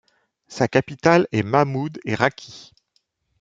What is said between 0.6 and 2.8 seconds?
capitale est Mahmoud-é-Râqi.